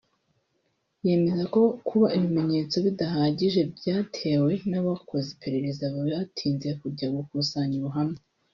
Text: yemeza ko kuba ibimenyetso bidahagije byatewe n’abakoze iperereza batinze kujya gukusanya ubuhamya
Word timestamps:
yemeza 1.05 1.43
ko 1.53 1.61
kuba 1.87 2.07
ibimenyetso 2.17 2.75
bidahagije 2.85 3.61
byatewe 3.77 4.51
n’abakoze 4.69 5.27
iperereza 5.35 5.83
batinze 5.95 6.69
kujya 6.81 7.07
gukusanya 7.15 7.75
ubuhamya 7.79 8.21